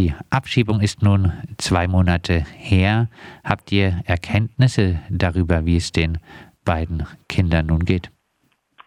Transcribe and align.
Die 0.00 0.14
Abschiebung 0.30 0.80
ist 0.80 1.02
nun 1.02 1.30
zwei 1.58 1.86
Monate 1.86 2.42
her. 2.56 3.08
Habt 3.46 3.70
ihr 3.70 4.00
Erkenntnisse 4.06 4.98
darüber, 5.10 5.66
wie 5.66 5.76
es 5.76 5.92
den 5.92 6.16
beiden 6.64 7.06
Kindern 7.28 7.66
nun 7.66 7.80
geht? 7.80 8.10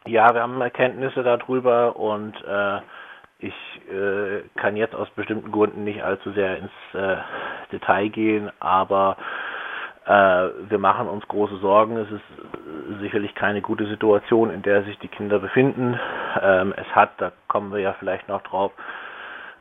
Ja, 0.08 0.34
wir 0.34 0.42
haben 0.42 0.60
Erkenntnisse 0.60 1.22
darüber 1.22 1.98
und 1.98 2.34
äh, 2.48 2.80
ich 3.38 3.54
äh, 3.92 4.42
kann 4.56 4.76
jetzt 4.76 4.96
aus 4.96 5.08
bestimmten 5.12 5.52
Gründen 5.52 5.84
nicht 5.84 6.02
allzu 6.02 6.32
sehr 6.32 6.58
ins 6.58 6.72
äh, 6.96 7.18
Detail 7.72 8.10
gehen, 8.10 8.50
aber 8.60 9.16
äh, 10.08 10.50
wir 10.68 10.80
machen 10.80 11.08
uns 11.08 11.28
große 11.28 11.60
Sorgen. 11.60 11.96
Es 11.98 12.10
ist 12.10 13.02
sicherlich 13.02 13.36
keine 13.36 13.62
gute 13.62 13.86
Situation, 13.86 14.50
in 14.50 14.64
der 14.64 14.82
sich 14.82 14.98
die 14.98 15.10
Kinder 15.10 15.38
befinden. 15.38 16.00
Ähm, 16.42 16.74
es 16.76 16.88
hat, 16.96 17.12
da 17.18 17.32
kommen 17.50 17.72
wir 17.72 17.82
ja 17.82 17.94
vielleicht 18.00 18.28
noch 18.28 18.42
drauf, 18.42 18.72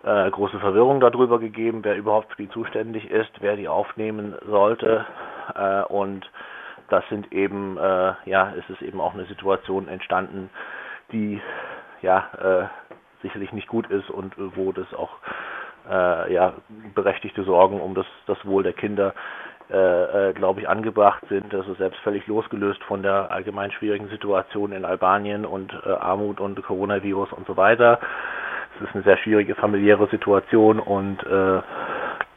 äh, 0.05 0.31
große 0.31 0.59
Verwirrung 0.59 1.01
darüber 1.01 1.39
gegeben, 1.39 1.81
wer 1.83 1.97
überhaupt 1.97 2.33
für 2.33 2.43
die 2.43 2.51
zuständig 2.51 3.11
ist, 3.11 3.31
wer 3.41 3.57
die 3.57 3.69
aufnehmen 3.69 4.35
sollte. 4.47 5.07
Äh, 5.55 5.83
und 5.85 6.31
das 6.89 7.05
sind 7.09 7.33
eben, 7.33 7.77
äh, 7.79 8.13
ja, 8.25 8.53
es 8.59 8.69
ist 8.69 8.83
eben 8.83 9.01
auch 9.01 9.15
eine 9.15 9.25
Situation 9.27 9.89
entstanden, 9.89 10.51
die 11.13 11.41
ja 12.03 12.29
äh, 12.41 13.23
sicherlich 13.23 13.53
nicht 13.53 13.69
gut 13.69 13.89
ist 13.89 14.11
und 14.11 14.35
wo 14.57 14.73
das 14.73 14.93
auch 14.95 15.11
äh, 15.89 16.33
ja 16.33 16.55
berechtigte 16.95 17.45
Sorgen 17.45 17.81
um 17.81 17.95
das, 17.95 18.07
das 18.27 18.45
Wohl 18.45 18.63
der 18.63 18.73
Kinder 18.73 19.15
äh, 19.71 20.31
äh, 20.31 20.33
glaube 20.35 20.61
ich, 20.61 20.69
angebracht 20.69 21.23
sind. 21.29 21.53
Das 21.53 21.67
ist 21.67 21.79
selbst 21.79 21.99
völlig 22.01 22.27
losgelöst 22.27 22.83
von 22.85 23.03
der 23.03 23.31
allgemein 23.31 23.71
schwierigen 23.71 24.09
Situation 24.09 24.73
in 24.73 24.85
Albanien 24.85 25.47
und 25.47 25.73
äh, 25.87 25.91
Armut 25.91 26.41
und 26.41 26.63
Coronavirus 26.63 27.33
und 27.33 27.47
so 27.47 27.57
weiter. 27.57 27.99
Es 28.77 28.89
ist 28.89 28.95
eine 28.95 29.05
sehr 29.05 29.19
schwierige 29.19 29.55
familiäre 29.55 30.09
Situation 30.09 30.81
und 30.81 31.23
äh, 31.25 31.61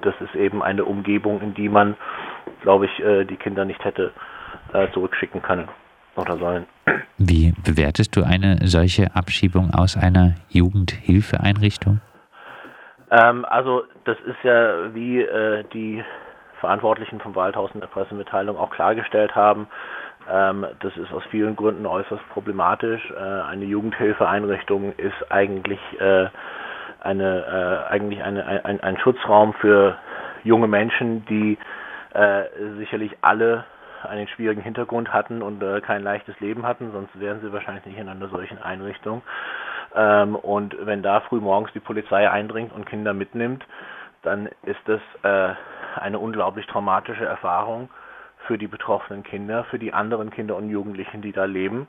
das 0.02 0.14
ist 0.20 0.36
eben 0.36 0.62
eine 0.62 0.86
Umgebung, 0.86 1.42
in 1.42 1.54
die 1.54 1.70
man, 1.70 1.96
glaube 2.62 2.86
ich, 2.86 3.00
äh, 3.04 3.26
die 3.26 3.38
Kinder 3.38 3.66
nicht 3.66 3.84
hätte 3.84 4.12
äh, 4.74 4.88
zurückschicken 4.92 5.42
können 5.42 5.68
oder 6.16 6.38
sollen. 6.38 6.66
Wie 7.18 7.54
bewertest 7.64 8.16
du 8.16 8.24
eine 8.24 8.60
solche 8.64 9.16
Abschiebung 9.16 9.74
aus 9.74 9.98
einer 9.98 10.36
Jugendhilfeeinrichtung? 10.50 12.02
Ähm, 13.12 13.46
also 13.46 13.84
das 14.06 14.18
ist 14.26 14.44
ja 14.44 14.94
wie 14.94 15.22
äh, 15.22 15.64
die 15.74 16.04
Verantwortlichen 16.60 17.20
vom 17.20 17.36
Waldhaus 17.36 17.72
in 17.74 17.80
der 17.80 17.88
Pressemitteilung 17.88 18.58
auch 18.58 18.72
klargestellt 18.72 19.36
haben. 19.36 19.68
Ähm, 20.30 20.66
das 20.80 20.96
ist 20.98 21.12
aus 21.14 21.24
vielen 21.30 21.56
Gründen 21.56 21.86
äußerst 21.86 22.28
problematisch. 22.30 23.12
Äh, 23.12 23.20
eine 23.20 23.66
Jugendhilfeeinrichtung 23.66 24.94
ist 24.98 25.32
eigentlich 25.32 25.80
äh, 26.00 26.28
eine 27.02 27.86
äh, 27.90 27.94
eigentlich 27.94 28.24
eine, 28.24 28.46
ein, 28.66 28.80
ein 28.82 28.98
Schutzraum 28.98 29.54
für 29.54 29.98
junge 30.44 30.68
Menschen, 30.68 31.26
die 31.26 31.58
sicherlich 32.78 33.12
alle 33.20 33.66
einen 34.08 34.30
schwierigen 34.30 34.62
Hintergrund 34.62 35.12
hatten 35.12 35.42
und 35.42 35.62
kein 35.84 36.02
leichtes 36.02 36.40
Leben 36.40 36.66
hatten, 36.66 36.94
sonst 36.94 37.20
wären 37.20 37.42
sie 37.42 37.52
wahrscheinlich 37.52 37.86
nicht 37.86 37.98
in 37.98 38.08
einer 38.08 38.30
solchen 38.30 38.58
Einrichtung. 38.64 39.22
Ähm, 39.94 40.38
und 40.38 40.78
wenn 40.80 41.04
da 41.04 41.20
früh 41.20 41.42
morgens 41.42 41.74
die 41.74 41.82
Polizei 41.82 42.30
eindringt 42.30 42.72
und 42.72 42.86
Kinder 42.86 43.14
mitnimmt, 43.14 43.66
dann 44.22 44.48
ist 44.64 44.80
das 44.86 45.02
eine 45.24 46.18
unglaublich 46.18 46.66
traumatische 46.68 47.26
Erfahrung 47.26 47.90
für 48.48 48.58
die 48.58 48.68
betroffenen 48.68 49.24
Kinder, 49.24 49.64
für 49.66 49.80
die 49.80 49.94
anderen 49.94 50.30
Kinder 50.32 50.56
und 50.56 50.70
Jugendlichen, 50.70 51.22
die 51.22 51.32
da 51.32 51.46
leben 51.46 51.88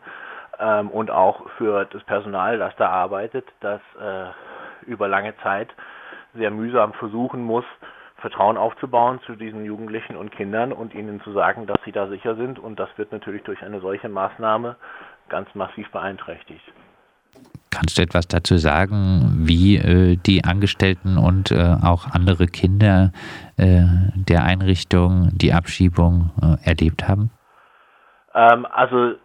ähm, 0.58 0.90
und 0.90 1.10
auch 1.10 1.48
für 1.58 1.84
das 1.86 2.02
Personal, 2.04 2.58
das 2.58 2.74
da 2.76 2.88
arbeitet, 2.88 3.46
das 3.60 3.80
äh, 4.00 4.86
über 4.86 5.08
lange 5.08 5.36
Zeit 5.38 5.68
sehr 6.34 6.50
mühsam 6.50 6.92
versuchen 6.94 7.42
muss, 7.42 7.64
Vertrauen 8.16 8.56
aufzubauen 8.56 9.20
zu 9.26 9.36
diesen 9.36 9.64
Jugendlichen 9.64 10.16
und 10.16 10.32
Kindern 10.32 10.72
und 10.72 10.94
ihnen 10.94 11.20
zu 11.22 11.32
sagen, 11.32 11.66
dass 11.66 11.78
sie 11.84 11.92
da 11.92 12.08
sicher 12.08 12.34
sind. 12.34 12.58
Und 12.58 12.78
das 12.78 12.88
wird 12.96 13.12
natürlich 13.12 13.42
durch 13.42 13.62
eine 13.62 13.80
solche 13.80 14.08
Maßnahme 14.08 14.76
ganz 15.28 15.54
massiv 15.54 15.90
beeinträchtigt. 15.90 16.62
Kannst 17.76 17.98
du 17.98 18.02
etwas 18.02 18.26
dazu 18.26 18.56
sagen, 18.56 19.44
wie 19.46 19.76
äh, 19.76 20.16
die 20.16 20.44
Angestellten 20.44 21.18
und 21.18 21.50
äh, 21.50 21.76
auch 21.84 22.06
andere 22.10 22.46
Kinder 22.46 23.12
äh, 23.58 23.82
der 24.14 24.44
Einrichtung 24.44 25.28
die 25.34 25.52
Abschiebung 25.52 26.30
äh, 26.40 26.66
erlebt 26.66 27.06
haben? 27.06 27.28
Ähm, 28.34 28.66
also 28.72 29.16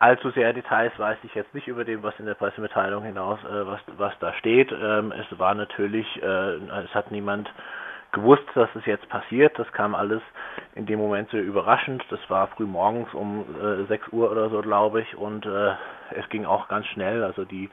allzu 0.00 0.30
sehr 0.32 0.52
Details 0.52 0.92
weiß 0.98 1.16
ich 1.22 1.34
jetzt 1.34 1.54
nicht 1.54 1.66
über 1.66 1.84
dem, 1.84 2.02
was 2.02 2.12
in 2.18 2.26
der 2.26 2.34
Pressemitteilung 2.34 3.04
hinaus, 3.04 3.38
äh, 3.44 3.66
was, 3.66 3.80
was 3.96 4.12
da 4.20 4.34
steht. 4.34 4.70
Ähm, 4.70 5.10
es 5.12 5.38
war 5.38 5.54
natürlich, 5.54 6.06
äh, 6.22 6.56
es 6.84 6.94
hat 6.94 7.10
niemand 7.10 7.50
gewusst, 8.12 8.44
dass 8.54 8.68
es 8.74 8.84
jetzt 8.84 9.08
passiert. 9.08 9.58
Das 9.58 9.72
kam 9.72 9.94
alles 9.94 10.20
in 10.74 10.84
dem 10.84 10.98
Moment 10.98 11.30
sehr 11.30 11.42
überraschend. 11.42 12.04
Das 12.10 12.20
war 12.28 12.48
früh 12.48 12.66
morgens 12.66 13.14
um 13.14 13.46
äh, 13.62 13.86
6 13.86 14.08
Uhr 14.12 14.30
oder 14.30 14.50
so, 14.50 14.60
glaube 14.60 15.00
ich. 15.00 15.16
Und 15.16 15.46
äh, 15.46 15.72
es 16.16 16.28
ging 16.28 16.44
auch 16.44 16.68
ganz 16.68 16.86
schnell. 16.86 17.24
Also 17.24 17.44
die 17.44 17.70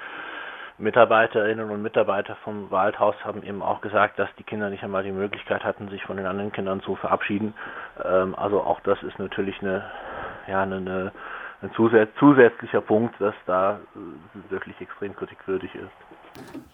Mitarbeiterinnen 0.78 1.70
und 1.70 1.82
Mitarbeiter 1.82 2.38
vom 2.38 2.72
Waldhaus 2.72 3.16
haben 3.24 3.44
eben 3.44 3.62
auch 3.62 3.82
gesagt, 3.82 4.18
dass 4.18 4.30
die 4.38 4.44
Kinder 4.44 4.70
nicht 4.70 4.84
einmal 4.84 5.04
die 5.04 5.12
Möglichkeit 5.12 5.64
hatten, 5.64 5.90
sich 5.90 6.04
von 6.04 6.16
den 6.16 6.26
anderen 6.26 6.54
Kindern 6.54 6.82
zu 6.82 6.96
verabschieden. 6.96 7.54
Ähm, 8.04 8.34
also 8.36 8.62
auch 8.62 8.80
das 8.82 9.02
ist 9.04 9.20
natürlich 9.20 9.62
eine, 9.62 9.84
ja, 10.48 10.64
eine, 10.64 10.78
eine 10.78 11.12
ein 11.62 11.72
zusätzlicher 12.20 12.82
Punkt, 12.82 13.20
dass 13.20 13.36
da 13.46 13.80
äh, 13.96 14.52
wirklich 14.52 14.80
extrem 14.80 15.16
kritikwürdig 15.16 15.74
ist. 15.76 15.92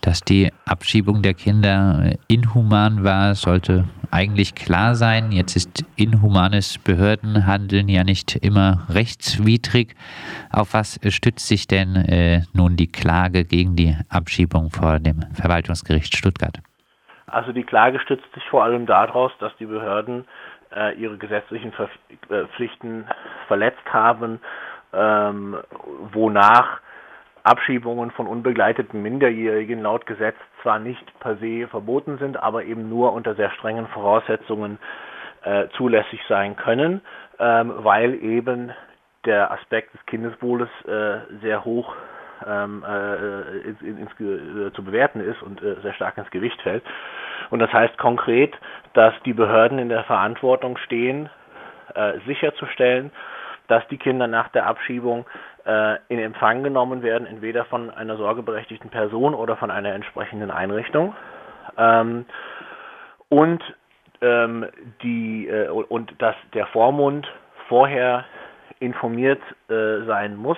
Dass 0.02 0.22
die 0.22 0.52
Abschiebung 0.66 1.24
der 1.24 1.34
Kinder 1.34 2.14
inhuman 2.28 3.04
war, 3.04 3.34
sollte 3.34 3.86
eigentlich 4.12 4.54
klar 4.54 4.94
sein. 4.94 5.32
Jetzt 5.32 5.56
ist 5.56 5.84
inhumanes 5.96 6.78
Behördenhandeln 6.78 7.90
ja 7.90 8.04
nicht 8.04 8.36
immer 8.36 8.86
rechtswidrig. 8.90 9.96
Auf 10.52 10.74
was 10.74 11.00
stützt 11.10 11.48
sich 11.48 11.68
denn 11.68 11.96
äh, 11.96 12.42
nun 12.54 12.76
die 12.76 12.92
Klage 12.92 13.44
gegen 13.46 13.76
die 13.76 13.96
Abschiebung 14.10 14.70
vor 14.70 15.00
dem 15.00 15.22
Verwaltungsgericht 15.34 16.16
Stuttgart? 16.16 16.60
Also 17.26 17.52
die 17.52 17.64
Klage 17.64 18.00
stützt 18.00 18.32
sich 18.36 18.44
vor 18.50 18.64
allem 18.64 18.86
daraus, 18.86 19.32
dass 19.40 19.56
die 19.58 19.66
Behörden 19.66 20.26
äh, 20.76 20.94
ihre 20.96 21.18
gesetzlichen 21.18 21.74
äh, 22.30 22.46
Pflichten 22.56 23.06
verletzt 23.48 23.86
haben 23.92 24.40
ähm, 24.96 25.58
wonach 26.14 26.80
Abschiebungen 27.44 28.12
von 28.12 28.26
unbegleiteten 28.26 29.02
Minderjährigen 29.04 29.82
laut 29.82 30.06
Gesetz 30.08 30.36
zwar 30.64 30.80
nicht 30.80 31.20
per 31.20 31.38
se 31.38 31.68
verboten 31.68 32.18
sind, 32.18 32.38
aber 32.38 32.64
eben 32.64 32.90
nur 32.90 33.14
unter 33.14 33.36
sehr 33.36 33.52
strengen 33.52 33.88
Voraussetzungen 33.88 34.80
äh, 35.44 35.68
zulässig 35.78 36.20
sein 36.28 36.56
können, 36.56 37.02
ähm, 37.40 37.72
weil 37.78 38.16
eben 38.16 38.72
der 39.26 39.52
Aspekt 39.52 39.94
des 39.94 40.04
Kindeswohles 40.08 40.70
äh, 40.88 41.18
sehr 41.42 41.64
hoch 41.66 41.96
ähm, 42.48 42.84
äh, 42.88 43.70
ins, 43.70 43.82
ins, 43.82 44.12
äh, 44.20 44.72
zu 44.74 44.84
bewerten 44.84 45.20
ist 45.20 45.42
und 45.44 45.62
äh, 45.62 45.76
sehr 45.82 45.94
stark 45.94 46.18
ins 46.18 46.30
Gewicht 46.32 46.60
fällt. 46.62 46.84
Und 47.50 47.60
das 47.60 47.72
heißt 47.72 47.98
konkret, 47.98 48.54
dass 48.94 49.14
die 49.24 49.34
Behörden 49.34 49.80
in 49.80 49.90
der 49.90 50.04
Verantwortung 50.04 50.78
stehen, 50.78 51.30
äh, 51.94 52.14
sicherzustellen, 52.26 53.12
dass 53.68 53.88
die 53.88 53.98
Kinder 53.98 54.28
nach 54.28 54.50
der 54.50 54.66
Abschiebung 54.66 55.26
äh, 55.66 55.98
in 56.10 56.20
Empfang 56.20 56.64
genommen 56.64 57.02
werden, 57.02 57.28
entweder 57.28 57.66
von 57.66 57.90
einer 57.90 58.18
sorgeberechtigten 58.18 58.90
Person 58.90 59.34
oder 59.34 59.58
von 59.58 59.72
einer 59.72 59.94
entsprechenden 59.94 60.52
Einrichtung. 60.52 61.16
Ähm, 61.78 62.26
und 63.30 63.62
ähm, 64.22 64.66
die 65.02 65.48
äh, 65.48 65.70
und 65.70 66.14
dass 66.22 66.36
der 66.54 66.68
Vormund 66.68 67.28
vorher 67.68 68.26
informiert 68.80 69.42
äh, 69.70 70.06
sein 70.06 70.36
muss 70.36 70.58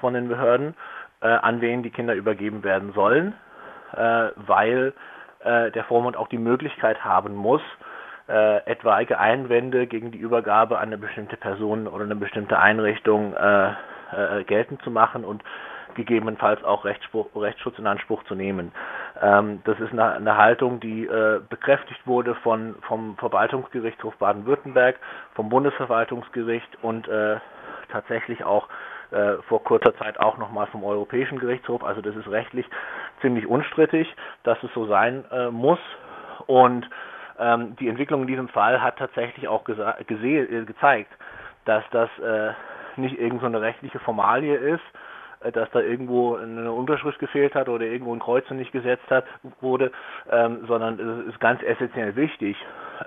von 0.00 0.14
den 0.14 0.28
Behörden, 0.28 0.74
äh, 1.20 1.26
an 1.26 1.60
wen 1.60 1.82
die 1.82 1.90
Kinder 1.90 2.14
übergeben 2.14 2.64
werden 2.64 2.92
sollen, 2.92 3.34
äh, 3.94 4.28
weil 4.36 4.92
äh, 5.40 5.70
der 5.70 5.84
Vormund 5.84 6.16
auch 6.16 6.28
die 6.28 6.38
Möglichkeit 6.38 7.04
haben 7.04 7.34
muss, 7.34 7.62
äh, 8.30 8.58
etwaige 8.70 9.18
Einwände 9.18 9.86
gegen 9.86 10.12
die 10.12 10.18
Übergabe 10.18 10.78
an 10.78 10.84
eine 10.84 10.98
bestimmte 10.98 11.36
Person 11.36 11.88
oder 11.88 12.04
eine 12.04 12.16
bestimmte 12.16 12.58
Einrichtung 12.58 13.34
äh, 13.34 13.70
äh, 13.70 14.44
geltend 14.44 14.82
zu 14.82 14.90
machen 14.90 15.24
und 15.24 15.42
gegebenenfalls 15.94 16.62
auch 16.62 16.84
Rechtsschutz 16.84 17.78
in 17.78 17.86
Anspruch 17.86 18.22
zu 18.24 18.34
nehmen. 18.34 18.72
Ähm, 19.20 19.60
das 19.64 19.78
ist 19.80 19.92
eine, 19.92 20.12
eine 20.12 20.36
Haltung, 20.36 20.78
die 20.80 21.06
äh, 21.06 21.40
bekräftigt 21.48 22.06
wurde 22.06 22.36
von, 22.36 22.76
vom 22.82 23.16
Verwaltungsgerichtshof 23.18 24.14
Baden-Württemberg, 24.16 24.96
vom 25.34 25.48
Bundesverwaltungsgericht 25.48 26.78
und 26.82 27.08
äh, 27.08 27.38
tatsächlich 27.90 28.44
auch 28.44 28.68
äh, 29.10 29.42
vor 29.48 29.64
kurzer 29.64 29.96
Zeit 29.96 30.20
auch 30.20 30.38
nochmal 30.38 30.68
vom 30.68 30.84
Europäischen 30.84 31.40
Gerichtshof. 31.40 31.82
Also 31.82 32.00
das 32.00 32.14
ist 32.14 32.30
rechtlich 32.30 32.66
ziemlich 33.20 33.46
unstrittig, 33.46 34.06
dass 34.44 34.62
es 34.62 34.72
so 34.72 34.86
sein 34.86 35.24
äh, 35.32 35.50
muss. 35.50 35.80
Und 36.46 36.88
ähm, 37.40 37.76
die 37.76 37.88
Entwicklung 37.88 38.22
in 38.22 38.28
diesem 38.28 38.48
Fall 38.48 38.82
hat 38.82 38.98
tatsächlich 38.98 39.48
auch 39.48 39.66
äh, 39.68 40.04
gezeigt, 40.04 41.12
dass 41.64 41.84
das 41.90 42.10
äh, 42.18 42.52
nicht 42.96 43.18
irgendeine 43.18 43.58
so 43.58 43.62
rechtliche 43.62 43.98
Formalie 44.00 44.56
ist, 44.56 44.82
äh, 45.40 45.52
dass 45.52 45.70
da 45.70 45.80
irgendwo 45.80 46.36
eine 46.36 46.70
Unterschrift 46.72 47.18
gefehlt 47.18 47.54
hat 47.54 47.68
oder 47.68 47.84
irgendwo 47.86 48.14
ein 48.14 48.20
Kreuz 48.20 48.48
nicht 48.50 48.72
gesetzt 48.72 49.08
hat 49.10 49.24
wurde, 49.60 49.90
ähm, 50.30 50.64
sondern 50.66 51.00
es 51.00 51.32
ist 51.32 51.40
ganz 51.40 51.62
essentiell 51.62 52.14
wichtig 52.16 52.56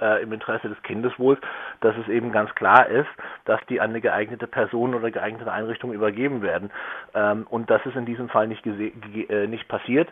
äh, 0.02 0.24
im 0.24 0.34
Interesse 0.34 0.70
des 0.70 0.82
Kindeswohls, 0.84 1.40
dass 1.82 1.96
es 1.98 2.08
eben 2.08 2.32
ganz 2.32 2.54
klar 2.56 2.88
ist, 2.88 3.10
dass 3.46 3.60
die 3.70 3.80
an 3.80 3.92
eine 3.92 4.02
geeignete 4.02 4.48
Person 4.48 4.96
oder 4.96 5.12
geeignete 5.12 5.52
Einrichtung 5.52 5.94
übergeben 5.94 6.42
werden. 6.42 6.72
Ähm, 7.14 7.46
und 7.50 7.70
das 7.70 7.86
ist 7.86 7.96
in 7.96 8.06
diesem 8.06 8.30
Fall 8.30 8.48
nicht, 8.48 8.66
äh, 8.66 9.48
nicht 9.48 9.68
passiert. 9.68 10.10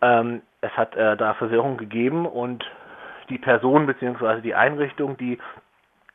Ähm, 0.00 0.42
es 0.60 0.72
hat 0.76 0.96
äh, 0.96 1.16
da 1.16 1.34
Verwirrung 1.34 1.76
gegeben 1.76 2.26
und 2.26 2.64
die 3.28 3.38
Person 3.38 3.86
bzw. 3.86 4.40
die 4.40 4.54
Einrichtung, 4.54 5.16
die 5.16 5.38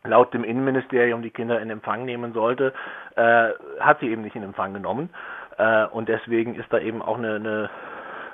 laut 0.04 0.34
dem 0.34 0.44
Innenministerium 0.44 1.22
die 1.22 1.32
Kinder 1.32 1.60
in 1.62 1.70
Empfang 1.70 2.06
nehmen 2.06 2.34
sollte, 2.34 2.74
äh, 3.16 3.50
hat 3.80 4.00
sie 4.00 4.10
eben 4.10 4.22
nicht 4.22 4.36
in 4.36 4.44
Empfang 4.44 4.74
genommen. 4.74 5.10
Äh, 5.58 5.86
und 5.86 6.10
deswegen 6.10 6.56
ist 6.56 6.72
da 6.72 6.80
eben 6.80 7.02
auch 7.02 7.18
eine, 7.18 7.36
eine 7.36 7.70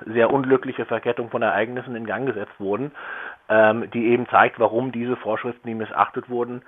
sehr 0.06 0.32
unglückliche 0.32 0.86
Verkettung 0.86 1.30
von 1.30 1.42
Ereignissen 1.42 1.96
in 1.96 2.06
Gang 2.06 2.26
gesetzt 2.26 2.60
worden, 2.60 2.92
ähm, 3.50 3.90
die 3.92 4.08
eben 4.08 4.28
zeigt, 4.28 4.60
warum 4.60 4.92
diese 4.92 5.16
Vorschriften, 5.16 5.68
die 5.68 5.76
missachtet 5.76 6.30
wurden, 6.30 6.62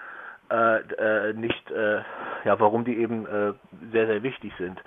äh, 0.52 0.78
äh, 0.78 1.34
nicht, 1.34 1.72
äh, 1.72 2.02
ja, 2.44 2.60
warum 2.60 2.86
die 2.86 2.98
eben 2.98 3.26
äh, 3.26 3.54
sehr, 3.92 4.06
sehr 4.06 4.22
wichtig 4.24 4.54
sind. 4.58 4.82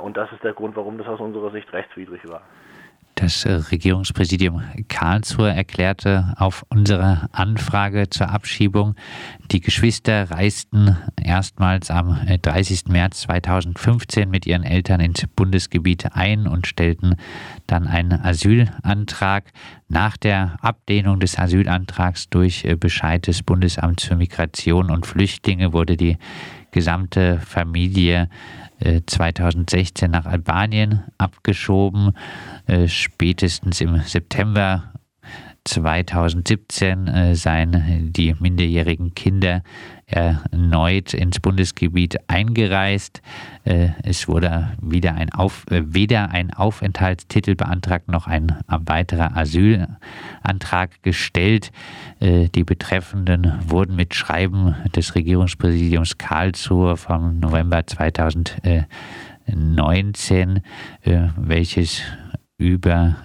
Und 0.00 0.16
das 0.16 0.32
ist 0.32 0.42
der 0.42 0.54
Grund, 0.54 0.76
warum 0.76 0.96
das 0.96 1.06
aus 1.06 1.20
unserer 1.20 1.50
Sicht 1.50 1.70
rechtswidrig 1.74 2.26
war. 2.26 2.40
Das 3.14 3.44
äh, 3.44 3.52
Regierungspräsidium 3.52 4.62
Karlsruhe 4.88 5.52
erklärte 5.52 6.34
auf 6.36 6.66
unsere 6.68 7.28
Anfrage 7.32 8.10
zur 8.10 8.30
Abschiebung, 8.30 8.96
die 9.52 9.60
Geschwister 9.60 10.30
reisten 10.32 10.96
erstmals 11.22 11.90
am 11.90 12.18
30. 12.42 12.86
Äh, 12.86 12.92
März 12.92 13.20
2015 13.22 14.28
mit 14.28 14.46
ihren 14.46 14.64
Eltern 14.64 15.00
ins 15.00 15.24
Bundesgebiet 15.36 16.12
ein 16.12 16.48
und 16.48 16.66
stellten 16.66 17.14
dann 17.66 17.86
einen 17.86 18.12
Asylantrag. 18.12 19.52
Nach 19.88 20.16
der 20.16 20.56
Ablehnung 20.60 21.20
des 21.20 21.38
Asylantrags 21.38 22.28
durch 22.30 22.64
äh, 22.64 22.74
Bescheid 22.74 23.26
des 23.26 23.44
Bundesamts 23.44 24.04
für 24.04 24.16
Migration 24.16 24.90
und 24.90 25.06
Flüchtlinge 25.06 25.72
wurde 25.72 25.96
die 25.96 26.18
gesamte 26.74 27.38
Familie 27.38 28.28
2016 29.06 30.10
nach 30.10 30.26
Albanien 30.26 31.04
abgeschoben. 31.16 32.12
Äh, 32.66 32.88
spätestens 32.88 33.80
im 33.80 34.00
September 34.00 34.93
2017 35.64 37.06
äh, 37.06 37.34
seien 37.34 38.12
die 38.12 38.34
minderjährigen 38.38 39.14
Kinder 39.14 39.62
erneut 40.06 41.14
ins 41.14 41.40
Bundesgebiet 41.40 42.18
eingereist. 42.28 43.22
Äh, 43.64 43.88
es 44.02 44.28
wurde 44.28 44.72
wieder 44.80 45.14
ein 45.14 45.32
Auf, 45.32 45.64
äh, 45.70 45.82
weder 45.86 46.30
ein 46.30 46.52
Aufenthaltstitel 46.52 47.54
beantragt 47.54 48.08
noch 48.08 48.26
ein 48.26 48.58
weiterer 48.68 49.36
Asylantrag 49.36 51.02
gestellt. 51.02 51.72
Äh, 52.20 52.48
die 52.48 52.64
Betreffenden 52.64 53.52
wurden 53.66 53.96
mit 53.96 54.14
Schreiben 54.14 54.74
des 54.94 55.14
Regierungspräsidiums 55.14 56.18
Karlsruhe 56.18 56.96
vom 56.96 57.40
November 57.40 57.86
2019, 57.86 60.60
welches 61.36 62.02
über 62.56 63.16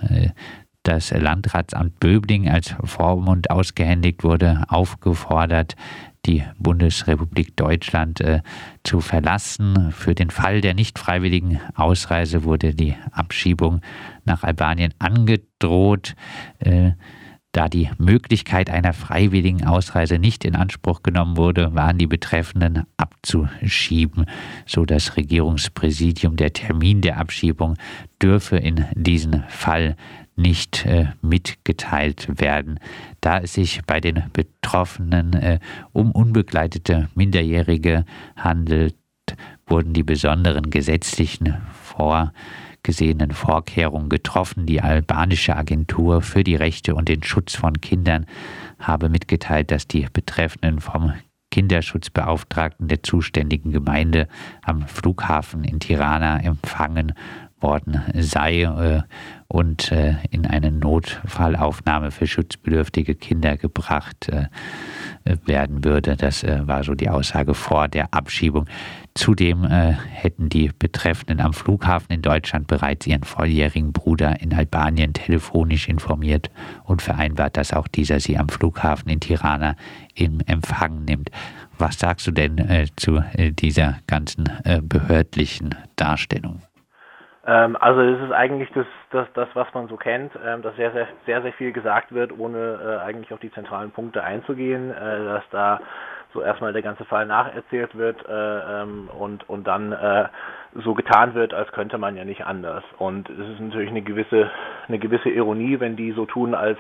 das 0.90 1.12
Landratsamt 1.12 2.00
Böbling 2.00 2.50
als 2.50 2.76
Vormund 2.84 3.52
ausgehändigt 3.52 4.24
wurde, 4.24 4.64
aufgefordert, 4.70 5.76
die 6.26 6.44
Bundesrepublik 6.58 7.56
Deutschland 7.56 8.20
äh, 8.22 8.42
zu 8.84 9.00
verlassen. 9.00 9.92
Für 9.92 10.16
den 10.16 10.32
Fall 10.32 10.62
der 10.62 10.74
nicht 10.74 10.98
freiwilligen 10.98 11.60
Ausreise 11.76 12.44
wurde 12.44 12.74
die 12.74 12.96
Abschiebung 13.12 13.82
nach 14.26 14.44
Albanien 14.44 14.94
angedroht. 14.98 16.16
Äh, 16.58 16.94
da 17.52 17.68
die 17.68 17.90
Möglichkeit 17.98 18.70
einer 18.70 18.94
freiwilligen 18.94 19.66
Ausreise 19.66 20.20
nicht 20.20 20.46
in 20.46 20.56
Anspruch 20.56 21.02
genommen 21.02 21.36
wurde, 21.36 21.74
waren 21.74 21.98
die 21.98 22.06
Betreffenden 22.06 22.84
abzuschieben, 22.98 24.26
so 24.68 24.86
das 24.86 25.18
Regierungspräsidium. 25.18 26.36
Der 26.36 26.54
Termin 26.54 27.02
der 27.02 27.18
Abschiebung 27.18 27.76
dürfe 28.22 28.58
in 28.58 28.86
diesem 28.94 29.44
Fall 29.48 29.96
nicht 30.40 30.86
äh, 30.86 31.08
mitgeteilt 31.22 32.40
werden, 32.40 32.80
da 33.22 33.40
es 33.40 33.54
sich 33.54 33.82
bei 33.86 34.00
den 34.00 34.24
Betroffenen 34.34 35.34
äh, 35.34 35.60
um 35.92 36.12
unbegleitete 36.12 37.10
Minderjährige 37.14 38.06
handelt, 38.36 38.96
wurden 39.68 39.94
die 39.94 40.04
besonderen 40.04 40.72
gesetzlichen 40.72 41.58
vorgesehenen 41.84 43.32
Vorkehrungen 43.32 44.10
getroffen. 44.10 44.66
Die 44.66 44.82
albanische 44.82 45.56
Agentur 45.56 46.22
für 46.22 46.44
die 46.44 46.56
Rechte 46.56 46.96
und 46.96 47.10
den 47.10 47.22
Schutz 47.22 47.56
von 47.56 47.80
Kindern 47.82 48.26
habe 48.80 49.10
mitgeteilt, 49.10 49.72
dass 49.72 49.88
die 49.88 50.08
Betreffenden 50.12 50.80
vom 50.80 51.14
Kinderschutzbeauftragten 51.52 52.88
der 52.88 53.04
zuständigen 53.04 53.72
Gemeinde 53.72 54.28
am 54.64 54.88
Flughafen 54.88 55.64
in 55.64 55.80
Tirana 55.80 56.40
empfangen 56.42 57.14
worden 57.62 58.02
sei 58.16 58.62
äh, 58.64 59.02
und 59.48 59.92
äh, 59.92 60.16
in 60.30 60.46
eine 60.46 60.72
Notfallaufnahme 60.72 62.12
für 62.12 62.28
schutzbedürftige 62.28 63.16
Kinder 63.16 63.58
gebracht 63.58 64.30
äh, 64.30 64.48
werden 65.46 65.84
würde. 65.84 66.16
Das 66.16 66.44
war 66.44 66.84
so 66.84 66.96
die 66.96 67.10
Aussage 67.10 67.54
vor 67.54 67.88
der 67.88 68.14
Abschiebung. 68.14 68.66
Zudem 69.14 69.66
hätten 69.66 70.50
die 70.50 70.72
Betreffenden 70.80 71.40
am 71.42 71.54
Flughafen 71.54 72.12
in 72.14 72.22
Deutschland 72.22 72.68
bereits 72.68 73.06
ihren 73.06 73.24
volljährigen 73.24 73.92
Bruder 73.92 74.40
in 74.42 74.54
Albanien 74.54 75.14
telefonisch 75.14 75.90
informiert 75.90 76.50
und 76.86 77.02
vereinbart, 77.02 77.58
dass 77.58 77.74
auch 77.74 77.88
dieser 77.88 78.20
sie 78.20 78.38
am 78.38 78.50
Flughafen 78.50 79.10
in 79.12 79.20
Tirana 79.20 79.76
im 80.16 80.40
Empfang 80.46 81.04
nimmt. 81.04 81.30
Was 81.78 82.00
sagst 82.00 82.26
du 82.26 82.32
denn 82.32 82.88
zu 82.96 83.22
dieser 83.36 83.98
ganzen 84.08 84.50
behördlichen 84.82 85.76
Darstellung? 85.96 86.62
Ähm, 87.50 87.76
also 87.80 88.02
es 88.02 88.22
ist 88.22 88.32
eigentlich 88.32 88.70
das, 88.74 88.86
das, 89.10 89.28
das, 89.34 89.50
was 89.56 89.74
man 89.74 89.88
so 89.88 89.98
kennt, 89.98 90.32
ähm, 90.46 90.62
dass 90.62 90.76
sehr, 90.76 90.92
sehr, 90.92 91.08
sehr, 91.26 91.42
sehr 91.42 91.54
viel 91.54 91.72
gesagt 91.72 92.14
wird, 92.14 92.32
ohne 92.38 92.80
äh, 93.02 93.04
eigentlich 93.04 93.34
auf 93.34 93.40
die 93.40 93.52
zentralen 93.52 93.90
Punkte 93.90 94.24
einzugehen, 94.24 94.92
äh, 94.92 95.24
dass 95.24 95.44
da 95.50 95.80
so 96.32 96.44
erstmal 96.44 96.74
der 96.74 96.84
ganze 96.84 97.06
Fall 97.06 97.26
nacherzählt 97.26 97.98
wird 97.98 98.24
äh, 98.30 98.82
ähm, 98.82 99.10
und, 99.18 99.50
und 99.50 99.66
dann 99.66 99.92
äh, 99.92 100.28
so 100.76 100.94
getan 100.94 101.34
wird, 101.34 101.56
als 101.56 101.72
könnte 101.72 101.98
man 101.98 102.16
ja 102.16 102.24
nicht 102.24 102.46
anders. 102.46 102.84
Und 103.00 103.28
es 103.32 103.50
ist 103.50 103.60
natürlich 103.60 103.90
eine 103.90 104.04
gewisse, 104.04 104.52
eine 104.88 105.00
gewisse 105.00 105.30
Ironie, 105.30 105.80
wenn 105.80 105.96
die 105.96 106.12
so 106.12 106.28
tun, 106.28 106.54
als 106.54 106.78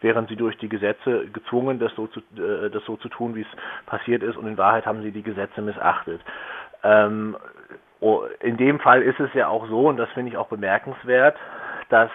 wären 0.00 0.26
sie 0.28 0.36
durch 0.36 0.56
die 0.56 0.70
Gesetze 0.70 1.26
gezwungen, 1.26 1.78
das 1.78 1.94
so 1.94 2.06
zu, 2.06 2.20
äh, 2.20 2.70
das 2.70 2.82
so 2.86 2.96
zu 2.96 3.10
tun, 3.10 3.34
wie 3.34 3.42
es 3.42 3.84
passiert 3.84 4.22
ist, 4.22 4.38
und 4.38 4.46
in 4.46 4.56
Wahrheit 4.56 4.86
haben 4.86 5.02
sie 5.02 5.10
die 5.10 5.22
Gesetze 5.22 5.60
missachtet. 5.60 6.22
Ähm, 6.82 7.36
in 8.40 8.56
dem 8.56 8.78
Fall 8.80 9.02
ist 9.02 9.20
es 9.20 9.32
ja 9.34 9.48
auch 9.48 9.66
so, 9.68 9.88
und 9.88 9.96
das 9.96 10.10
finde 10.10 10.30
ich 10.30 10.36
auch 10.36 10.48
bemerkenswert, 10.48 11.36
dass 11.88 12.10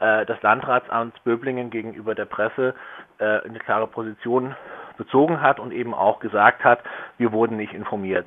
äh, 0.00 0.24
das 0.26 0.40
Landratsamt 0.42 1.22
Böblingen 1.24 1.70
gegenüber 1.70 2.14
der 2.14 2.26
Presse 2.26 2.74
äh, 3.18 3.40
eine 3.40 3.58
klare 3.58 3.86
Position 3.86 4.54
bezogen 4.96 5.40
hat 5.40 5.60
und 5.60 5.72
eben 5.72 5.94
auch 5.94 6.20
gesagt 6.20 6.64
hat, 6.64 6.80
wir 7.18 7.32
wurden 7.32 7.56
nicht 7.56 7.72
informiert. 7.72 8.26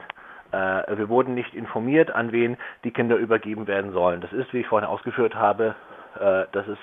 Äh, 0.52 0.98
wir 0.98 1.10
wurden 1.10 1.34
nicht 1.34 1.54
informiert, 1.54 2.12
an 2.12 2.32
wen 2.32 2.58
die 2.84 2.92
Kinder 2.92 3.16
übergeben 3.16 3.68
werden 3.68 3.92
sollen. 3.94 4.22
Das 4.22 4.34
ist, 4.34 4.54
wie 4.54 4.60
ich 4.60 4.68
vorhin 4.68 4.88
ausgeführt 4.88 5.36
habe, 5.36 5.76
äh, 6.20 6.46
das 6.52 6.68
ist 6.68 6.80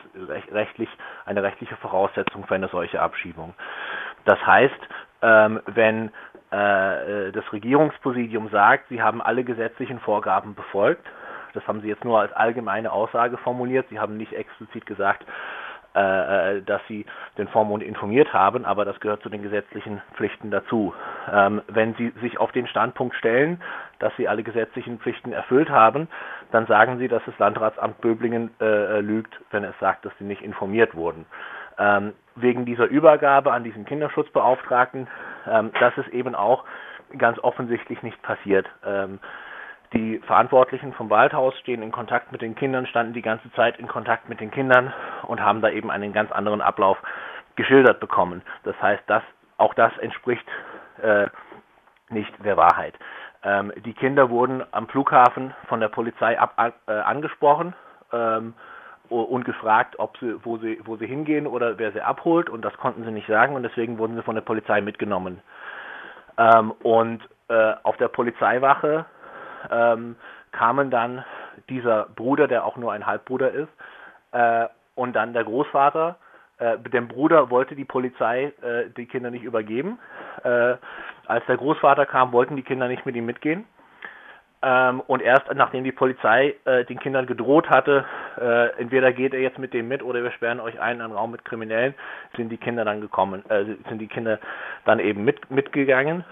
rechtlich 0.53 0.89
eine 1.27 1.43
rechtliche 1.43 1.77
Voraussetzung 1.77 2.47
für 2.47 2.55
eine 2.55 2.69
solche 2.69 3.01
Abschiebung. 3.01 3.55
Das 4.29 4.45
heißt, 4.47 4.89
ähm, 5.23 5.61
wenn 5.65 6.09
äh, 6.51 7.33
das 7.33 7.51
Regierungspräsidium 7.51 8.51
sagt, 8.51 8.91
sie 8.91 9.01
haben 9.01 9.23
alle 9.23 9.43
gesetzlichen 9.43 10.01
Vorgaben 10.01 10.55
befolgt. 10.55 11.07
Das 11.55 11.67
haben 11.67 11.81
sie 11.81 11.89
jetzt 11.89 12.05
nur 12.05 12.21
als 12.21 12.31
allgemeine 12.35 12.93
Aussage 12.93 13.39
formuliert. 13.39 13.87
Sie 13.89 13.99
haben 13.99 14.19
nicht 14.19 14.35
explizit 14.35 14.85
gesagt, 14.85 15.25
äh, 15.95 16.59
äh, 16.59 16.63
dass 16.63 16.83
sie 16.89 17.07
den 17.39 17.49
Vormund 17.49 17.83
informiert 17.83 18.35
haben, 18.35 18.67
aber 18.67 18.85
das 18.85 19.01
gehört 19.01 19.23
zu 19.23 19.31
den 19.31 19.43
gesetzlichen 19.43 20.03
Pflichten 20.15 20.51
dazu. 20.51 20.93
Ähm, 21.33 21.63
wenn 21.67 21.95
sie 21.95 22.13
sich 22.21 22.37
auf 22.39 22.53
den 22.53 22.67
Standpunkt 22.67 23.17
stellen, 23.17 23.63
dass 23.99 24.15
sie 24.19 24.29
alle 24.29 24.43
gesetzlichen 24.43 24.99
Pflichten 24.99 25.33
erfüllt 25.33 25.71
haben, 25.71 26.07
dann 26.53 26.67
sagen 26.67 26.99
sie, 26.99 27.09
dass 27.09 27.23
das 27.25 27.39
Landratsamt 27.39 28.03
Böblingen 28.03 28.51
äh, 28.61 29.01
lügt, 29.01 29.41
wenn 29.53 29.65
es 29.65 29.75
sagt, 29.81 30.05
dass 30.05 30.13
sie 30.19 30.25
nicht 30.25 30.43
informiert 30.43 30.95
wurden. 30.95 31.25
Ähm, 31.79 32.13
wegen 32.37 32.65
dieser 32.65 32.87
Übergabe 32.87 33.53
an 33.53 33.65
diesen 33.65 33.85
Kinderschutzbeauftragten, 33.85 35.09
ähm, 35.49 35.71
das 35.79 35.97
ist 35.99 36.09
eben 36.09 36.35
auch 36.35 36.65
ganz 37.17 37.39
offensichtlich 37.39 38.03
nicht 38.03 38.21
passiert. 38.23 38.67
Ähm, 38.85 39.19
die 39.95 40.19
Verantwortlichen 40.27 40.93
vom 40.93 41.09
Waldhaus 41.09 41.59
stehen 41.61 41.83
in 41.83 41.93
Kontakt 41.93 42.31
mit 42.31 42.43
den 42.43 42.55
Kindern, 42.55 42.87
standen 42.87 43.15
die 43.15 43.23
ganze 43.23 43.51
Zeit 43.53 43.79
in 43.79 43.89
Kontakt 43.89 44.29
mit 44.29 44.41
den 44.41 44.51
Kindern 44.51 44.93
und 45.23 45.41
haben 45.41 45.63
da 45.63 45.71
eben 45.71 45.91
einen 45.91 46.13
ganz 46.13 46.31
anderen 46.31 46.61
Ablauf 46.61 46.99
geschildert 47.57 47.99
bekommen. 47.99 48.43
Das 48.65 48.81
heißt, 48.83 49.03
das, 49.07 49.23
auch 49.57 49.73
das 49.75 49.97
entspricht 49.99 50.47
äh, 51.03 51.27
nicht 52.11 52.33
der 52.45 52.57
Wahrheit. 52.57 52.95
Ähm, 53.43 53.73
die 53.85 53.95
Kinder 53.95 54.31
wurden 54.31 54.63
am 54.73 54.89
Flughafen 54.89 55.55
von 55.69 55.81
der 55.81 55.89
Polizei 55.89 56.39
ab, 56.39 56.55
äh, 56.87 56.93
angesprochen 56.93 57.75
ähm, 58.13 58.55
und 59.11 59.45
gefragt, 59.45 59.99
ob 59.99 60.17
sie, 60.19 60.37
wo 60.45 60.59
sie, 60.59 60.81
wo 60.85 60.97
sie 60.97 61.07
hingehen 61.07 61.47
oder 61.47 61.79
wer 61.79 61.93
sie 61.93 62.01
abholt 62.01 62.51
und 62.51 62.65
das 62.65 62.77
konnten 62.77 63.05
sie 63.05 63.11
nicht 63.11 63.29
sagen 63.29 63.55
und 63.55 63.63
deswegen 63.63 63.99
wurden 63.99 64.17
sie 64.17 64.23
von 64.23 64.35
der 64.35 64.43
Polizei 64.43 64.81
mitgenommen. 64.81 65.41
Ähm, 66.37 66.73
und 66.83 67.21
äh, 67.49 67.75
auf 67.83 67.97
der 67.97 68.09
Polizeiwache 68.09 69.07
ähm, 69.71 70.17
kamen 70.53 70.91
dann 70.91 71.25
dieser 71.69 72.07
Bruder, 72.15 72.49
der 72.49 72.65
auch 72.65 72.77
nur 72.77 72.93
ein 72.93 73.07
Halbbruder 73.07 73.51
ist, 73.51 73.69
äh, 74.33 74.67
und 74.95 75.15
dann 75.15 75.33
der 75.33 75.45
Großvater. 75.45 76.17
Äh, 76.59 76.79
dem 76.79 77.09
Bruder 77.09 77.51
wollte 77.51 77.75
die 77.77 77.85
Polizei 77.85 78.53
äh, 78.63 78.91
die 78.97 79.07
Kinder 79.07 79.31
nicht 79.31 79.45
übergeben. 79.45 79.99
Äh, 80.43 80.75
als 81.27 81.45
der 81.47 81.57
Großvater 81.57 82.07
kam, 82.07 82.33
wollten 82.33 82.57
die 82.57 82.63
Kinder 82.63 82.89
nicht 82.89 83.07
mit 83.07 83.15
ihm 83.17 83.27
mitgehen. 83.27 83.65
Ähm, 84.61 85.01
und 85.07 85.23
erst 85.23 85.53
nachdem 85.55 85.85
die 85.85 85.93
Polizei 85.93 86.55
äh, 86.65 86.85
den 86.85 86.99
Kindern 86.99 87.27
gedroht 87.27 87.71
hatte, 87.71 88.05
äh, 88.41 88.81
entweder 88.81 89.13
geht 89.13 89.33
er 89.33 89.41
jetzt 89.41 89.59
mit 89.59 89.73
dem 89.73 89.87
mit 89.87 90.03
oder 90.03 90.23
wir 90.23 90.33
sperren 90.33 90.59
euch 90.59 90.81
ein 90.81 90.97
in 90.97 91.03
einen 91.03 91.13
Raum 91.13 91.31
mit 91.31 91.45
Kriminellen, 91.45 91.95
sind 92.37 92.49
die 92.49 92.57
Kinder 92.57 92.85
dann 92.85 93.01
gekommen, 93.01 93.49
äh, 93.51 93.65
sind 93.89 94.01
die 94.01 94.09
Kinder 94.09 94.41
dann 94.85 94.99
eben 94.99 95.25
mit, 95.25 95.49
mitgegangen. 95.51 96.25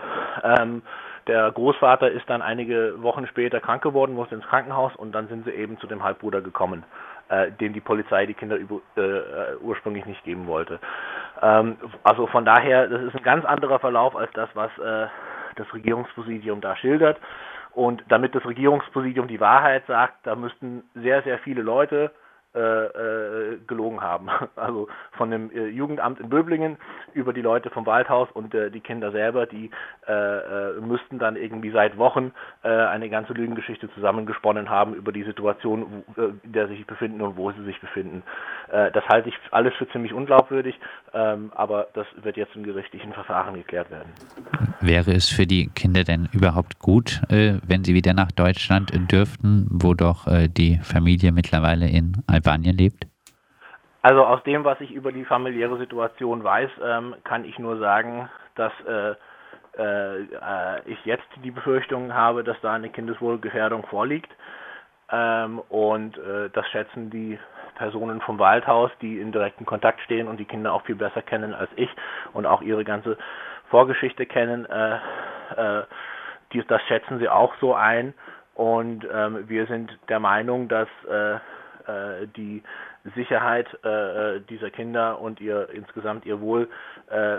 Ähm, 0.43 0.83
der 1.29 1.51
Großvater 1.53 2.11
ist 2.11 2.29
dann 2.29 2.43
einige 2.43 3.01
Wochen 3.03 3.27
später 3.29 3.61
krank 3.61 3.83
geworden, 3.83 4.15
musste 4.15 4.35
ins 4.35 4.47
Krankenhaus 4.47 4.95
und 4.97 5.13
dann 5.13 5.29
sind 5.29 5.45
sie 5.45 5.53
eben 5.53 5.79
zu 5.79 5.87
dem 5.87 6.03
Halbbruder 6.03 6.41
gekommen, 6.41 6.83
äh, 7.29 7.53
dem 7.53 7.73
die 7.73 7.81
Polizei 7.81 8.27
die 8.27 8.35
Kinder 8.35 8.57
äh, 8.57 9.57
ursprünglich 9.61 10.05
nicht 10.05 10.25
geben 10.25 10.49
wollte. 10.49 10.81
Ähm, 11.43 11.77
also 12.03 12.27
von 12.27 12.45
daher, 12.45 12.89
das 12.89 13.03
ist 13.03 13.15
ein 13.15 13.23
ganz 13.23 13.45
anderer 13.45 13.79
Verlauf 13.79 14.17
als 14.17 14.33
das, 14.33 14.49
was 14.55 14.71
äh, 14.79 15.07
das 15.55 15.73
Regierungspräsidium 15.73 16.61
da 16.61 16.75
schildert. 16.77 17.19
Und 17.77 18.03
damit 18.09 18.35
das 18.35 18.47
Regierungspräsidium 18.47 19.29
die 19.29 19.39
Wahrheit 19.39 19.87
sagt, 19.87 20.27
da 20.27 20.35
müssten 20.35 20.83
sehr, 20.95 21.23
sehr 21.25 21.39
viele 21.41 21.61
Leute 21.61 22.11
äh, 22.57 22.87
äh, 22.87 23.59
gelogen 23.67 24.01
haben. 24.01 24.29
Also 24.57 24.89
von 25.13 25.31
dem 25.31 25.51
äh, 25.51 25.67
Jugendamt 25.67 26.19
in 26.21 26.31
Böblingen 26.31 26.79
über 27.13 27.35
die 27.35 27.43
Leute 27.43 27.69
vom 27.69 27.85
Waldhaus 27.85 28.29
und 28.33 28.55
äh, 28.55 28.71
die 28.71 28.81
Kinder 28.81 29.13
selber, 29.13 29.45
die 29.45 29.71
äh, 30.09 30.13
äh, 30.13 30.81
müssten 30.81 31.19
dann 31.19 31.37
irgendwie 31.37 31.71
seit 31.71 31.99
Wochen 31.99 32.33
eine 32.63 33.09
ganze 33.11 33.33
Lügengeschichte 33.33 33.89
zusammengesponnen 33.95 34.71
haben 34.71 34.95
über 34.95 35.13
die 35.13 35.23
Situation, 35.23 36.03
in 36.17 36.53
der 36.53 36.67
sie 36.67 36.77
sich 36.77 36.87
befinden 36.87 37.21
und 37.21 37.37
wo 37.37 37.53
sie 37.53 37.63
sich 37.65 37.81
befinden. 37.81 38.25
das 38.69 39.07
halte 39.09 39.29
ich 39.29 39.37
alles 39.53 39.73
für 39.75 39.89
ziemlich 39.91 40.13
unglaubwürdig, 40.13 40.79
ähm, 41.15 41.53
aber 41.55 41.87
das 41.95 42.07
wird 42.23 42.37
jetzt 42.37 42.57
im 42.57 42.65
gerichtlichen 42.65 43.13
Verfahren 43.13 43.55
geklärt 43.55 43.91
werden. 43.91 44.09
Wäre 44.81 45.13
es 45.13 45.29
für 45.29 45.47
die 45.47 45.69
Kinder 45.69 46.03
denn 46.03 46.29
überhaupt 46.33 46.81
gut, 46.81 47.23
wenn 47.29 47.85
sie 47.85 47.95
wieder 47.95 48.15
nach 48.15 48.33
Deutschland 48.33 48.91
dürften, 49.13 49.69
wo 49.71 49.95
doch 49.95 50.27
die 50.49 50.81
Familie 50.83 51.31
mittlerweile 51.31 51.89
in 51.89 52.25
Albanien 52.27 52.46
Spanien 52.47 52.77
lebt? 52.77 53.07
Also 54.03 54.25
aus 54.25 54.41
dem, 54.45 54.65
was 54.65 54.81
ich 54.81 54.93
über 54.93 55.11
die 55.11 55.25
familiäre 55.25 55.79
Situation 55.79 56.45
weiß, 56.45 56.71
ähm, 56.85 57.17
kann 57.25 57.45
ich 57.45 57.59
nur 57.59 57.79
sagen, 57.79 58.29
dass 58.55 58.73
äh, 58.87 59.15
äh, 59.77 60.81
ich 60.87 61.05
jetzt 61.05 61.27
die 61.43 61.51
Befürchtung 61.51 62.15
habe, 62.15 62.45
dass 62.45 62.57
da 62.61 62.73
eine 62.73 62.89
Kindeswohlgefährdung 62.89 63.85
vorliegt. 63.87 64.31
Ähm, 65.11 65.59
und 65.69 66.17
äh, 66.19 66.51
das 66.53 66.69
schätzen 66.69 67.11
die 67.11 67.37
Personen 67.75 68.21
vom 68.21 68.39
Waldhaus, 68.39 68.93
die 69.03 69.19
in 69.19 69.33
direktem 69.33 69.67
Kontakt 69.67 70.01
stehen 70.03 70.29
und 70.29 70.39
die 70.39 70.45
Kinder 70.45 70.73
auch 70.73 70.83
viel 70.83 70.95
besser 70.95 71.23
kennen 71.23 71.53
als 71.53 71.71
ich 71.75 71.91
und 72.33 72.47
auch 72.47 72.63
ihre 72.63 72.85
ganze 72.85 73.19
Vorgeschichte 73.71 74.25
kennen. 74.25 74.67
Äh, 74.67 74.97
äh, 75.57 75.83
die, 76.53 76.65
das 76.65 76.81
schätzen 76.83 77.19
sie 77.19 77.29
auch 77.29 77.55
so 77.61 77.75
ein. 77.75 78.15
Und 78.55 79.05
ähm, 79.13 79.49
wir 79.49 79.67
sind 79.67 79.99
der 80.09 80.21
Meinung, 80.21 80.69
dass 80.69 80.89
äh, 81.89 82.17
äh, 82.17 82.27
die 82.37 82.63
Sicherheit 83.15 83.69
äh, 83.85 84.41
dieser 84.49 84.71
Kinder 84.71 85.21
und 85.21 85.41
ihr 85.41 85.69
insgesamt 85.73 86.27
ihr 86.27 86.41
Wohl 86.41 86.69
äh, 87.09 87.37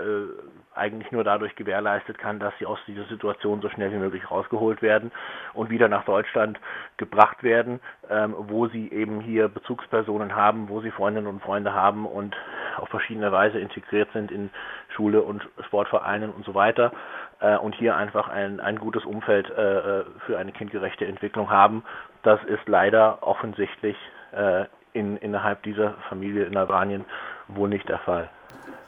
eigentlich 0.73 1.11
nur 1.11 1.25
dadurch 1.25 1.55
gewährleistet 1.55 2.17
kann, 2.17 2.39
dass 2.39 2.53
sie 2.57 2.65
aus 2.65 2.79
dieser 2.87 3.03
Situation 3.05 3.61
so 3.61 3.69
schnell 3.69 3.91
wie 3.91 3.97
möglich 3.97 4.31
rausgeholt 4.31 4.81
werden 4.81 5.11
und 5.53 5.69
wieder 5.69 5.89
nach 5.89 6.05
Deutschland 6.05 6.57
gebracht 6.95 7.43
werden, 7.43 7.81
ähm, 8.09 8.33
wo 8.37 8.67
sie 8.67 8.89
eben 8.91 9.19
hier 9.19 9.49
Bezugspersonen 9.49 10.35
haben, 10.35 10.69
wo 10.69 10.79
sie 10.79 10.91
Freundinnen 10.91 11.27
und 11.27 11.41
Freunde 11.41 11.73
haben 11.73 12.05
und 12.05 12.35
auf 12.77 12.87
verschiedene 12.87 13.31
Weise 13.31 13.59
integriert 13.59 14.09
sind 14.13 14.31
in 14.31 14.49
Schule 14.95 15.21
und 15.21 15.45
Sportvereinen 15.65 16.31
und 16.31 16.45
so 16.45 16.53
weiter 16.55 16.93
äh, 17.41 17.57
und 17.57 17.75
hier 17.75 17.97
einfach 17.97 18.29
ein, 18.29 18.61
ein 18.61 18.77
gutes 18.79 19.03
Umfeld 19.03 19.49
äh, 19.49 20.03
für 20.25 20.37
eine 20.37 20.53
kindgerechte 20.53 21.05
Entwicklung 21.05 21.49
haben. 21.49 21.83
Das 22.23 22.41
ist 22.45 22.67
leider 22.67 23.19
offensichtlich 23.21 23.97
äh, 24.31 24.65
in, 24.93 25.17
innerhalb 25.17 25.63
dieser 25.63 25.93
Familie 26.10 26.46
in 26.46 26.57
Albanien 26.57 27.05
wohl 27.48 27.69
nicht 27.69 27.88
der 27.88 28.00
Fall. 28.00 28.29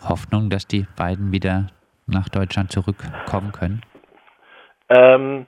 Hoffnung, 0.02 0.50
dass 0.50 0.66
die 0.66 0.86
beiden 0.96 1.32
wieder 1.32 1.68
nach 2.08 2.30
Deutschland 2.30 2.72
zurückkommen 2.72 3.52
können? 3.52 3.82
Ähm, 4.90 5.46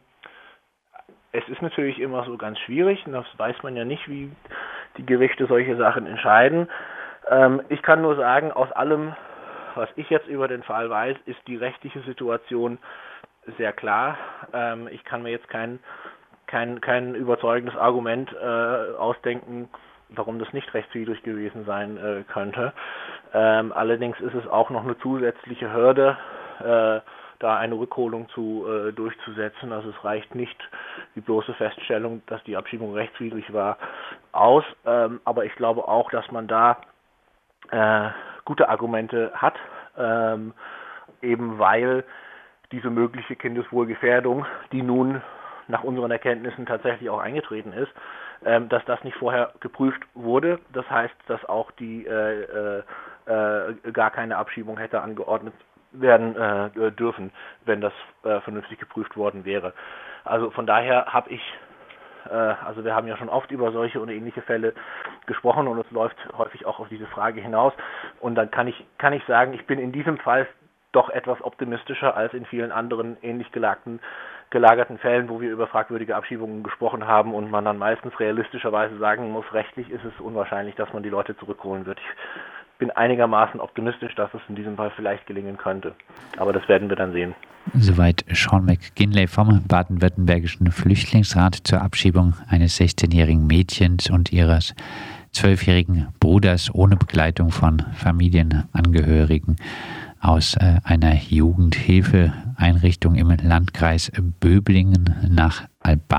es 1.31 1.47
ist 1.47 1.61
natürlich 1.61 1.99
immer 1.99 2.25
so 2.25 2.37
ganz 2.37 2.59
schwierig 2.59 3.05
und 3.05 3.13
das 3.13 3.25
weiß 3.37 3.63
man 3.63 3.75
ja 3.75 3.85
nicht, 3.85 4.07
wie 4.07 4.31
die 4.97 5.05
Gerichte 5.05 5.47
solche 5.47 5.77
Sachen 5.77 6.05
entscheiden. 6.05 6.67
Ähm, 7.29 7.61
ich 7.69 7.81
kann 7.81 8.01
nur 8.01 8.15
sagen, 8.15 8.51
aus 8.51 8.71
allem, 8.71 9.15
was 9.75 9.89
ich 9.95 10.09
jetzt 10.09 10.27
über 10.27 10.47
den 10.47 10.63
Fall 10.63 10.89
weiß, 10.89 11.17
ist 11.25 11.39
die 11.47 11.55
rechtliche 11.55 12.01
Situation 12.01 12.77
sehr 13.57 13.73
klar. 13.73 14.17
Ähm, 14.53 14.87
ich 14.91 15.03
kann 15.03 15.23
mir 15.23 15.29
jetzt 15.31 15.47
kein, 15.47 15.79
kein, 16.51 16.81
kein 16.81 17.15
überzeugendes 17.15 17.75
Argument 17.77 18.31
äh, 18.33 18.95
ausdenken, 18.97 19.69
warum 20.09 20.37
das 20.37 20.51
nicht 20.51 20.71
rechtswidrig 20.73 21.23
gewesen 21.23 21.63
sein 21.65 21.97
äh, 21.97 22.23
könnte. 22.31 22.73
Ähm, 23.33 23.71
allerdings 23.71 24.19
ist 24.19 24.35
es 24.35 24.45
auch 24.47 24.69
noch 24.69 24.83
eine 24.83 24.97
zusätzliche 24.99 25.73
Hürde, 25.73 26.17
äh, 26.59 26.99
da 27.39 27.57
eine 27.57 27.75
Rückholung 27.75 28.27
zu 28.29 28.67
äh, 28.67 28.91
durchzusetzen. 28.91 29.71
Also 29.71 29.89
es 29.89 30.03
reicht 30.03 30.35
nicht 30.35 30.57
die 31.15 31.21
bloße 31.21 31.53
Feststellung, 31.53 32.21
dass 32.27 32.43
die 32.43 32.57
Abschiebung 32.57 32.93
rechtswidrig 32.93 33.51
war, 33.53 33.77
aus. 34.33 34.65
Ähm, 34.85 35.21
aber 35.23 35.45
ich 35.45 35.55
glaube 35.55 35.87
auch, 35.87 36.11
dass 36.11 36.29
man 36.31 36.47
da 36.47 36.81
äh, 37.71 38.09
gute 38.43 38.67
Argumente 38.67 39.31
hat, 39.33 39.55
ähm, 39.97 40.53
eben 41.21 41.57
weil 41.57 42.03
diese 42.73 42.89
mögliche 42.89 43.35
Kindeswohlgefährdung, 43.37 44.45
die 44.71 44.81
nun 44.81 45.21
nach 45.67 45.83
unseren 45.83 46.11
Erkenntnissen 46.11 46.65
tatsächlich 46.65 47.09
auch 47.09 47.19
eingetreten 47.19 47.73
ist, 47.73 47.91
ähm, 48.45 48.69
dass 48.69 48.83
das 48.85 49.03
nicht 49.03 49.17
vorher 49.17 49.53
geprüft 49.59 50.01
wurde. 50.13 50.59
Das 50.73 50.89
heißt, 50.89 51.15
dass 51.27 51.43
auch 51.45 51.71
die 51.71 52.05
äh, 52.05 52.41
äh, 52.41 52.83
äh 53.25 53.91
gar 53.91 54.11
keine 54.11 54.37
Abschiebung 54.37 54.77
hätte 54.77 55.01
angeordnet 55.01 55.53
werden 55.91 56.35
äh, 56.35 56.91
dürfen, 56.91 57.31
wenn 57.65 57.81
das 57.81 57.93
äh, 58.23 58.39
vernünftig 58.41 58.79
geprüft 58.79 59.17
worden 59.17 59.45
wäre. 59.45 59.73
Also 60.23 60.49
von 60.51 60.65
daher 60.65 61.07
habe 61.07 61.29
ich 61.29 61.41
äh, 62.29 62.33
also 62.33 62.83
wir 62.83 62.95
haben 62.95 63.07
ja 63.07 63.17
schon 63.17 63.29
oft 63.29 63.51
über 63.51 63.71
solche 63.71 63.99
und 63.99 64.09
ähnliche 64.09 64.41
Fälle 64.41 64.73
gesprochen 65.25 65.67
und 65.67 65.79
es 65.79 65.91
läuft 65.91 66.17
häufig 66.37 66.65
auch 66.65 66.79
auf 66.79 66.89
diese 66.89 67.07
Frage 67.07 67.41
hinaus. 67.41 67.73
Und 68.19 68.35
dann 68.35 68.51
kann 68.51 68.67
ich, 68.67 68.85
kann 68.97 69.13
ich 69.13 69.23
sagen, 69.25 69.53
ich 69.53 69.65
bin 69.65 69.79
in 69.79 69.91
diesem 69.91 70.17
Fall 70.17 70.47
doch 70.91 71.09
etwas 71.09 71.41
optimistischer 71.41 72.15
als 72.15 72.33
in 72.33 72.45
vielen 72.45 72.71
anderen 72.71 73.17
ähnlich 73.21 73.51
gelagten 73.51 73.99
gelagerten 74.51 74.97
Fällen, 74.99 75.29
wo 75.29 75.41
wir 75.41 75.49
über 75.49 75.65
fragwürdige 75.65 76.15
Abschiebungen 76.15 76.61
gesprochen 76.61 77.07
haben 77.07 77.33
und 77.33 77.49
man 77.49 77.65
dann 77.65 77.77
meistens 77.77 78.19
realistischerweise 78.19 78.97
sagen 78.99 79.31
muss, 79.31 79.45
rechtlich 79.53 79.89
ist 79.89 80.03
es 80.03 80.13
unwahrscheinlich, 80.19 80.75
dass 80.75 80.91
man 80.93 81.03
die 81.03 81.09
Leute 81.09 81.35
zurückholen 81.37 81.85
wird. 81.85 81.97
Ich 81.99 82.77
bin 82.77 82.91
einigermaßen 82.91 83.59
optimistisch, 83.59 84.13
dass 84.15 84.33
es 84.33 84.41
in 84.49 84.55
diesem 84.55 84.75
Fall 84.75 84.91
vielleicht 84.95 85.25
gelingen 85.25 85.57
könnte. 85.57 85.93
Aber 86.37 86.51
das 86.51 86.67
werden 86.67 86.89
wir 86.89 86.95
dann 86.95 87.13
sehen. 87.13 87.33
Soweit 87.75 88.25
Sean 88.33 88.65
McGinley 88.65 89.27
vom 89.27 89.63
Baden-Württembergischen 89.67 90.71
Flüchtlingsrat 90.71 91.55
zur 91.63 91.81
Abschiebung 91.81 92.33
eines 92.49 92.79
16-jährigen 92.79 93.45
Mädchens 93.45 94.09
und 94.09 94.33
ihres 94.33 94.73
zwölfjährigen 95.31 96.07
Bruders 96.19 96.73
ohne 96.73 96.97
Begleitung 96.97 97.51
von 97.51 97.79
Familienangehörigen 97.93 99.55
aus 100.21 100.55
äh, 100.55 100.79
einer 100.83 101.15
Jugendhilfeeinrichtung 101.15 103.15
im 103.15 103.29
Landkreis 103.29 104.11
Böblingen 104.39 105.15
nach 105.27 105.63
Albanien. 105.79 106.11